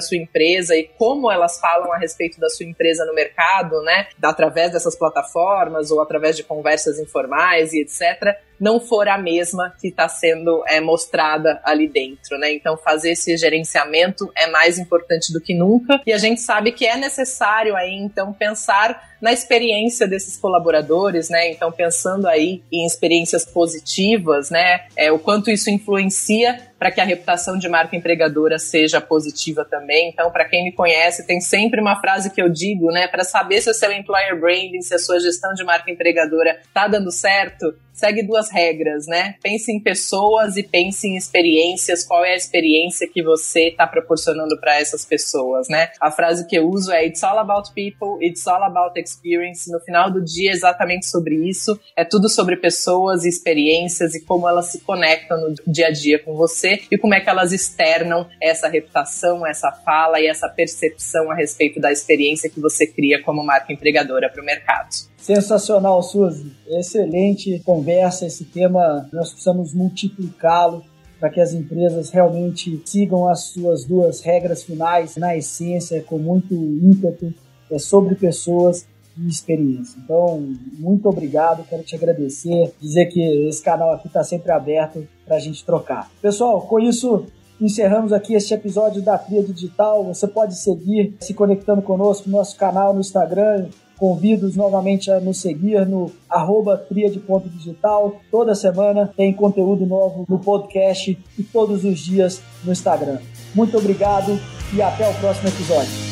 [0.00, 4.72] sua empresa e como elas falam a respeito da sua empresa no mercado, né, através
[4.72, 10.08] dessas plataformas ou através de conversas informais e etc, não for a mesma que está
[10.08, 12.52] sendo é, mostrada ali dentro, né?
[12.52, 16.00] Então fazer esse gerenciamento é mais importante do que nunca.
[16.06, 21.48] E a gente sabe que é necessário aí então pensar na experiência desses colaboradores, né?
[21.52, 24.86] Então, pensando aí em experiências positivas, né?
[24.96, 30.08] É, o quanto isso influencia para que a reputação de marca empregadora seja positiva também.
[30.08, 33.06] Então, para quem me conhece, tem sempre uma frase que eu digo, né?
[33.06, 36.88] Para saber se o seu employer branding, se a sua gestão de marca empregadora está
[36.88, 39.36] dando certo, segue duas regras, né?
[39.40, 42.02] Pense em pessoas e pense em experiências.
[42.02, 45.90] Qual é a experiência que você está proporcionando para essas pessoas, né?
[46.00, 49.70] A frase que eu uso é It's all about people, it's all about experience.
[49.70, 51.78] No final do dia, é exatamente sobre isso.
[51.96, 56.18] É tudo sobre pessoas e experiências e como elas se conectam no dia a dia
[56.18, 61.30] com você e como é que elas externam essa reputação, essa fala e essa percepção
[61.30, 64.88] a respeito da experiência que você cria como marca empregadora para o mercado.
[65.16, 66.52] Sensacional, Suzy.
[66.66, 68.26] Excelente conversa.
[68.26, 70.84] Esse tema nós precisamos multiplicá-lo
[71.22, 76.52] para que as empresas realmente sigam as suas duas regras finais na essência, com muito
[76.52, 77.32] ímpeto,
[77.70, 79.98] é sobre pessoas e experiência.
[80.02, 85.36] Então, muito obrigado, quero te agradecer, dizer que esse canal aqui está sempre aberto para
[85.36, 86.10] a gente trocar.
[86.20, 87.26] Pessoal, com isso
[87.60, 90.04] encerramos aqui este episódio da Tria Digital.
[90.04, 93.68] Você pode seguir se conectando conosco no nosso canal no Instagram,
[94.02, 98.16] Convido-os novamente a nos seguir no arroba triade.digital.
[98.32, 103.18] Toda semana tem conteúdo novo no podcast e todos os dias no Instagram.
[103.54, 104.40] Muito obrigado
[104.74, 106.11] e até o próximo episódio.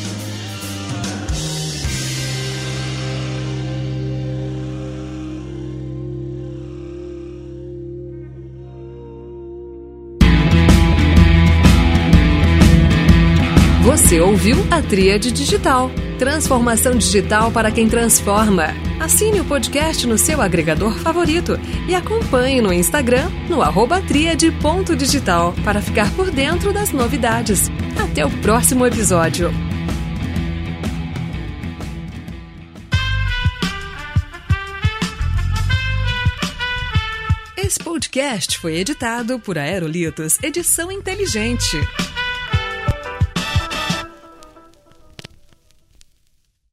[14.11, 15.89] Você ouviu a Tríade Digital.
[16.19, 18.65] Transformação digital para quem transforma.
[18.99, 21.57] Assine o podcast no seu agregador favorito
[21.87, 27.69] e acompanhe no Instagram no arroba tríade.digital para ficar por dentro das novidades.
[27.97, 29.49] Até o próximo episódio.
[37.55, 41.77] Esse podcast foi editado por Aerolitos Edição Inteligente.